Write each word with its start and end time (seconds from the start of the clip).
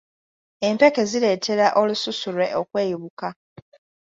Empeke 0.69 1.03
zireetera 1.11 1.67
olususu 1.81 2.29
lwe 2.35 2.47
okweyubuka. 2.61 3.29